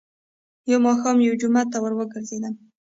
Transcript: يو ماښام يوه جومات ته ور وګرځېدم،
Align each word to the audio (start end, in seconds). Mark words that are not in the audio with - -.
يو 0.71 0.77
ماښام 0.87 1.17
يوه 1.25 1.37
جومات 1.41 1.67
ته 1.73 1.77
ور 1.79 1.93
وګرځېدم، 1.95 2.53